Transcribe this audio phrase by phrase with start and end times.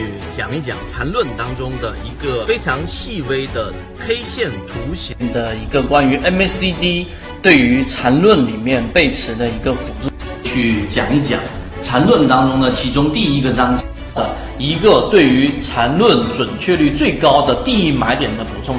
[0.00, 3.72] 去讲一讲缠论当中的一个非常细微的
[4.06, 7.06] K 线图形的一个关于 MACD
[7.42, 10.10] 对于缠论里面背驰的一个辅助，
[10.42, 11.38] 去讲一讲
[11.82, 13.84] 缠论当中的其中第一个章节
[14.14, 18.76] 的一个对于缠论准确率最高的第一买点的补充。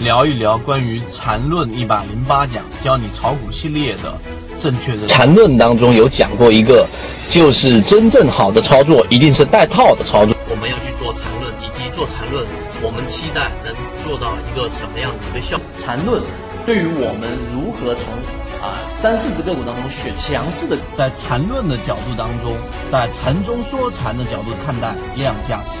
[0.00, 4.18] 聊一聊关于缠论一百零八讲教你炒股系列的
[4.58, 6.86] 正确的缠论当中有讲过一个，
[7.30, 10.34] 就是真正好的操作一定是带套的操作。
[10.52, 12.44] 我们要去做缠论，以及做缠论，
[12.84, 13.72] 我们期待能
[14.04, 15.64] 做到一个什么样的一个效果？
[15.80, 16.20] 缠论
[16.66, 18.12] 对于我们如何从
[18.60, 22.52] 啊三四只个股当中选强势的，在缠论的角度当中，
[22.92, 25.80] 在缠中说禅的角度看待量价时，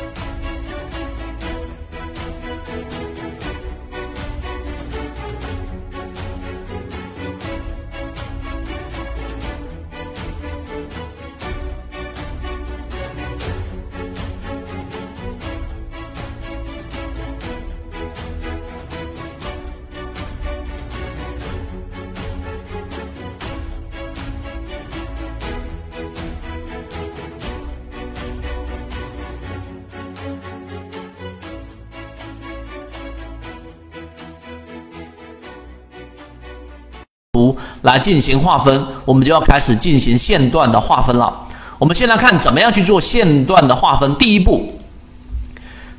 [37.33, 41.33] 图来进行划分，我们就要开始进行线段的划分了。
[41.79, 44.13] 我们先来看怎么样去做线段的划分。
[44.15, 44.73] 第一步，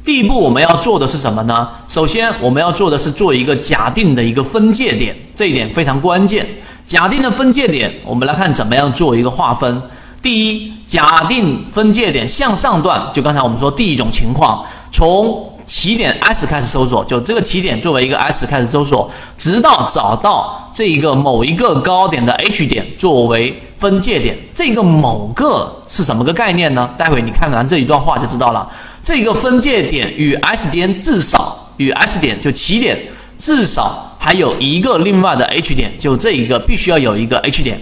[0.05, 1.67] 第一步我们要做的是什么呢？
[1.89, 6.47] 首先我们要做的是做一个假定的一个分界点，这一点非常关键。
[6.87, 9.83] 假定的分界点，我们来看怎么样做一个划分。
[10.21, 24.37] 第一，假定分界点向上段，就刚才我们说第一种情况，从起点 S 开始搜索，就这个起点作为一个 S 开始搜索，直到找到这一个某一个高点的 H 点作为分界点。
[24.55, 26.91] 这个某个是什么个概念呢？
[26.99, 28.71] 待会你看完这一段话就知道了。
[29.03, 33.01] 这个分界点与 S 点至少与 S 点就起点
[33.39, 37.81] 至少还有一个另外的 H 点，就这一个必须要有一个 H 点。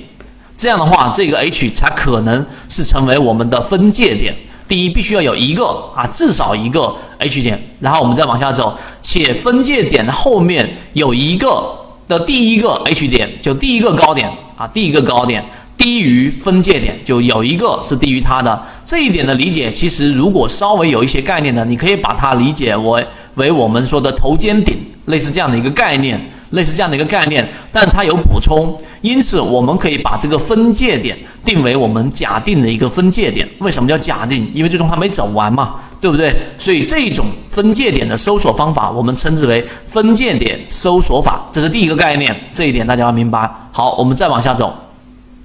[0.56, 4.36] 这样的话，这个 H 才可能是成为我们的分界点。
[4.70, 5.64] 第一，必须要有一个
[5.96, 11.74] 啊，至少一个 H 点，然后我们再往下走，且分界点的后面有一个
[12.06, 15.44] 的第一个 H 点，就第一个高点啊，第一个高点
[15.76, 18.62] 低于分界点，就有一个是低于它的。
[18.84, 23.04] 这一点的理解，其实如果稍微有一些概念的，你可以把它理解为
[23.34, 26.30] 为我们说的头肩顶，类似这样的一个概念。
[26.50, 33.48] 类似这样的一个概念，但它有补充，因此我们可以把这个分界点定为我们假定的一个分界点。
[33.60, 34.50] 为什么叫假定？
[34.54, 36.34] 因为最终它没走完嘛，对不对？
[36.58, 43.50] 所以这种分界点的搜索方法，我们称之为分界点搜索法，这是第一个概念，这一点大家要明白。
[43.72, 44.74] 好，我们再往下走。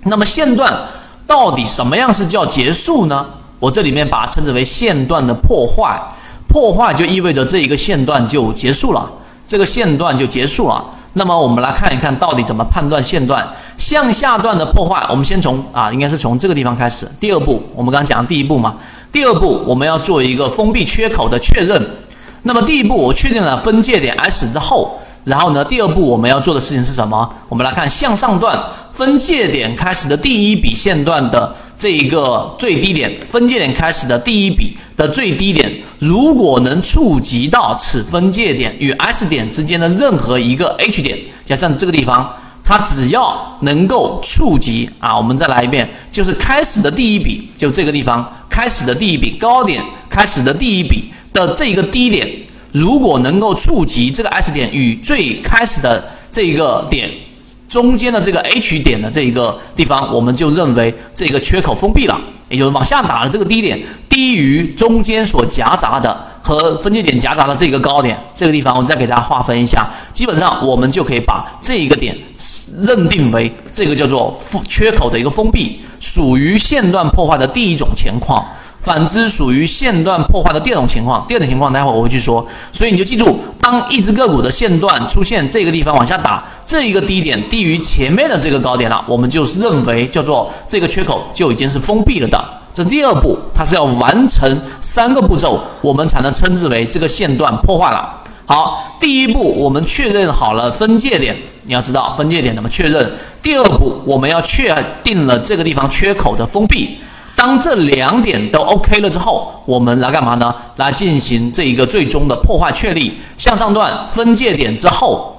[0.04, 0.74] 那么线段
[1.28, 3.26] 到底什么样是叫结束呢？
[3.60, 6.00] 我这里面把它称之为线段的破坏，
[6.48, 9.12] 破坏就意味着这一个线段就结束了。
[9.46, 10.84] 这个线段就结束了。
[11.14, 13.48] 那么我们来看一看到底怎么判断线段
[13.78, 15.06] 向下段的破坏。
[15.10, 17.10] 我们先从啊，应该是从这个地方开始。
[17.20, 18.76] 第二步，我们刚刚讲的第一步嘛。
[19.14, 21.82] 第二步，我们要做一个封闭缺口的确认。
[22.44, 27.28] 那么第一步，我确定了分界点 S 之后，然后呢，第二步我们要做的事情是什么？
[27.48, 35.72] 我们来看向上段分界点开始的第一笔线段的这一个最低点，分界点开始的第一笔的最低点。
[36.00, 52.28] 如果能触及到此分界点与 S 点之间的任何一个 H 点，加上这个地方，它只要能够触及啊，我们再来一遍，就是开始的第一笔，就这个地方开始的第一笔高点，开始的第一笔的这一个低点，
[52.72, 57.10] 如果能够触及这个 S 点与最开始的这一个点
[57.68, 62.20] 中间的这个 H 点的这一个地方，我们就认为这个缺口封闭了。
[62.48, 72.16] 也就是往下打的这个低点低于中间所夹杂的和分界点夹杂的这个高点，这个地方我再给大家划分一下，基本上我们就可以把这一个点
[72.82, 78.46] 认定为这个叫做缺口的一个封闭，属于线段破坏的第一种情况。
[78.86, 81.26] 反之，属于线段破坏的第二种情况。
[81.28, 82.46] 第二种情况，待会我会去说。
[82.72, 92.40] 所以你就记住，当一只个股的线段出现这个地方往下打，这一个低点低于前面的这个高点了，我们就是认为叫做这个缺口就已经是封闭了的。
[92.76, 98.22] 这是第二步，它是要完成三个步骤，我们才能称之为这个线段破坏了。
[98.46, 103.12] 好，第一步我们确认好了分界点，你要知道分界点怎么确认。
[103.42, 107.00] 第二步我们要确定了这个地方缺口的封闭。
[107.36, 110.56] 当这两点都 OK 了之后，我们来干嘛呢？
[110.78, 115.36] 来进行这一个最终的破坏确立向上段分界点之后，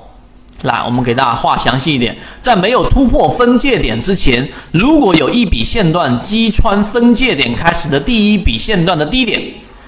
[0.62, 9.42] 来我们给大家画详细一点，在没有突破分界点之前，如果有一笔线段击穿分界点开始的第一笔线段的低点，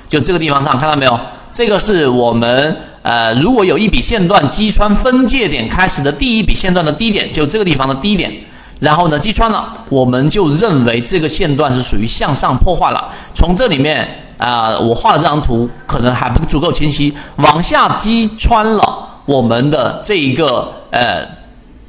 [0.08, 1.20] 就这个地方上看到没有？
[1.52, 8.32] 这个是我们呃，如果有一笔线段击穿分界点开始的第一笔线段的低点，就这个地方的低点。
[8.80, 13.08] 然后呢，击穿了，我们就认为这个线段是属于向上破坏了。
[13.34, 14.06] 从这里面
[14.38, 17.12] 啊，我画的这张图可能还不足够清晰。
[17.38, 21.26] 往下击穿了我们的这一个呃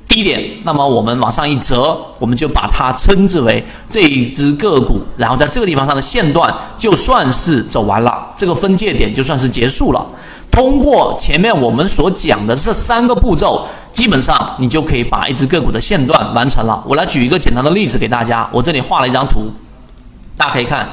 [0.08, 5.00] 低点，那么我们往上一折，我们就把它称之为这一只个股。
[5.16, 10.04] 然后在这个地方上的线段就算是走完了，这个分界点就算是结束了。
[10.50, 13.68] 通过前面我们所讲的这三个步骤。
[13.92, 16.82] 基本上你就可以把一只个股的线段完成了。
[16.88, 19.52] 我来举一个简单的例子给大家，我这里画了一张图，
[20.38, 20.88] 大家可以看，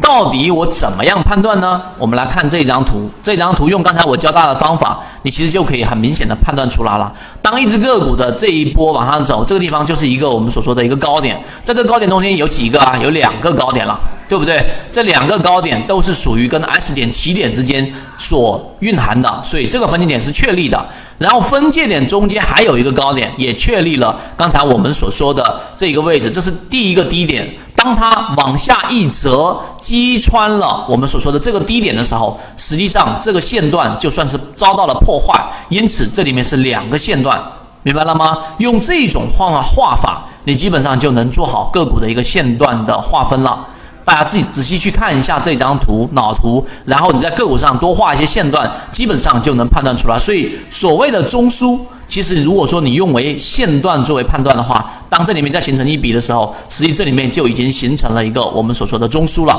[0.00, 1.80] 到底我怎么样判断呢？
[1.98, 7.12] 我们来看这张图，这张图用刚才我教大家的方法，你其实就可以很明显的判断出来了。
[7.40, 12.98] 当一只个股的这一波往上走，这个地方就是一个我们所说的一个高点，在这个高点中间有几个啊？
[13.02, 13.98] 有两个高点了。
[14.30, 14.64] 对不对？
[14.92, 20.86] 这两个高点都是属于跟 S 点起点之间所蕴含的，所以这个分界点是确立的。
[21.18, 27.52] 然后分界点中间还有一个高点，也确立了刚才我们所说的这一个位置，这是第一个低点。
[27.74, 35.44] 当它往下一折击穿了我们所说的这个低点的时候，实际上这个线段就算是遭到了破坏。
[35.70, 37.42] 因此这里面是两个线段，
[37.82, 38.38] 明白了吗？
[38.58, 43.66] 用这种画画法，你基本上就能做好个股的一个线段的划分了。
[44.10, 50.18] 大家自己仔细去看一下这张图脑图，然后你在个股上多画一些线段，基本上就能判断出来。
[50.18, 51.78] 所以所谓的中枢，
[52.08, 59.56] 其实如果说你用为线段作为判断的话，当这里面再形成一笔的时候，实际这里面就已经形成了一个我们所说的中枢了。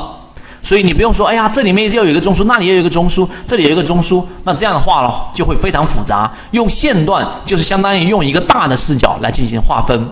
[0.62, 6.30] 所以你不用说，哎呀，这里面又有一个中枢，那里又有一个中枢，这里有一个中枢，那这样的话了就会非常复杂。
[6.50, 10.06] 用线段就是相当于用一个大的视角来进行划分，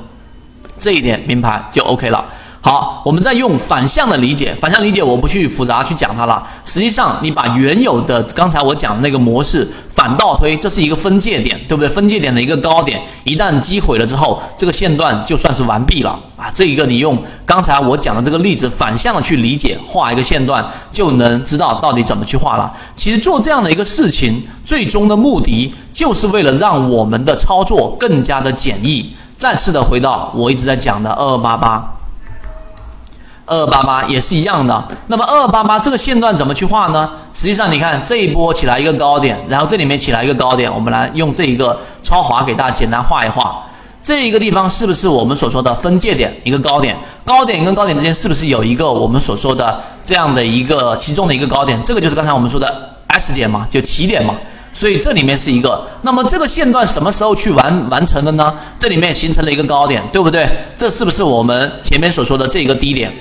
[0.78, 2.25] 这一点明白就 OK 了。
[2.62, 6.47] 好，我们再用反向的理解，反向理解我不去复杂去讲它了。
[6.62, 11.89] 实际上，你把原有的刚才我讲的那个模式反倒推，这是一个分界点，对不对？
[11.89, 16.51] 分界点的一个高点，一旦击毁了之后，这个线段就算是完毕了啊。
[16.55, 17.17] 这一个你用
[17.47, 20.62] 刚才我讲的这个例子反向的去理解，画一个线段，
[20.93, 22.71] 就能知道到底怎么去画了。
[22.95, 29.15] 其实做这样的一个事情，最终的目的就是为了让我们的操作更加的简易。
[29.39, 32.00] 再次的回到我一直在讲的二二八八。
[33.50, 34.82] 二八八也是一样的。
[35.08, 37.11] 那么二八八这个线段怎么去画呢？
[37.35, 43.61] 实际上，你看这一波起来一个高点，然后这里面起来一个高点，我们来用这一个超滑给大家简单画一画。
[44.00, 46.32] 这一个地方是不是我们所说的分界点？
[46.44, 51.79] 一个高点，高点跟高点之间是不是有一个我们所说的这样的一个其中的一个高点？
[51.82, 52.73] 这个就是刚才我们说的
[53.08, 54.37] S 点嘛，就起点嘛。
[54.73, 55.85] 所以这里面是一个。
[56.02, 58.55] 那么这个线段什么时候去完完成的呢？
[58.79, 60.49] 这里面形成了一个高点，对不对？
[60.76, 63.12] 这是不是我们前面所说的这一个低点？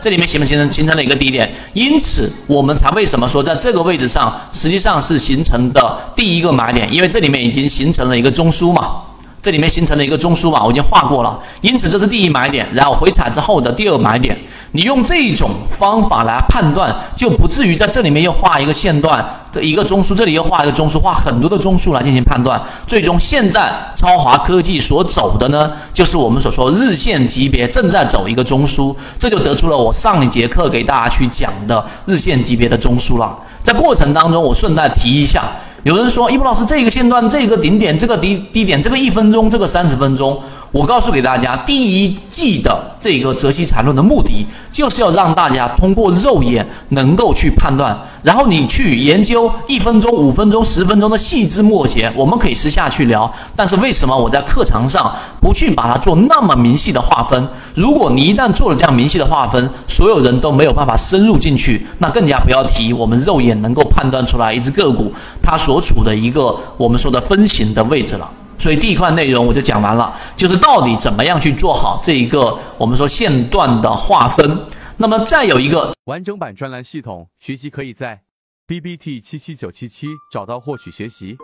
[0.00, 9.02] 这里面形不形成形成了一个低点，因此我们才为什么说在这个位置上实际上是形成的第一个买点，因为这里面已经形成了一个中枢嘛，
[9.40, 14.36] 这里面形成了一个中枢嘛，我已经画过了，因此这是第一买点，然后回踩之后的第二买点。
[14.72, 22.60] 你用这种方法来判断，就不至于在这里面又画一个线段，这一个中枢，这里又画一个中枢，画很多的中枢来进行判断。
[22.86, 33.34] 最终，现在超华科技所走的呢，就是我们所说日线级别正在走一个中枢，这就得出了我上一节课给大家去讲的日线级别的中枢了。
[33.64, 35.44] 在过程当中，我顺带提一下，
[35.84, 40.40] 有人说，一博老师，这个线段，这个顶点，这个低低点，这个一分钟，这个三十分钟。
[40.70, 53.32] 我告诉给大家，第一季的这个泽西缠论的目的，就是要让大家通过肉眼能够去判断，然后你去研究一分钟、五分钟、十分钟的细枝末节，我们可以私下去聊。
[53.56, 55.10] 但是为什么我在课堂上
[55.40, 57.48] 不去把它做那么明细的划分？
[57.74, 65.10] 如果你一旦做了这样明细的划分，所有人都没有办法深入进去，那更加不要提我们肉眼能够判断出来一只个股
[65.42, 68.30] 它所处的一个我们说的分型的位置了。
[68.58, 74.66] 所以第一块内容我就讲完了，就是到底怎么样去做好这一个我们说线段的划分。
[74.96, 78.20] 那么再有一个完整版专栏系统学习，可以在
[78.66, 81.36] B B T 七七九七七找到获取学习。